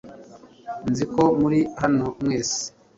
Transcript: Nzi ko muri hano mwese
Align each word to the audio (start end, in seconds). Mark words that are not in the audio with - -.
Nzi 0.89 1.05
ko 1.13 1.23
muri 1.41 1.59
hano 1.81 2.05
mwese 2.23 2.59